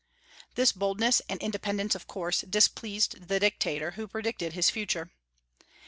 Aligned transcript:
This 0.55 0.71
boldness 0.71 1.21
and 1.29 1.39
independence 1.43 1.93
of 1.93 2.07
course 2.07 2.41
displeased 2.41 3.27
the 3.27 3.39
Dictator, 3.39 3.91
who 3.91 4.07
predicted 4.07 4.53
his 4.53 4.71
future. 4.71 5.11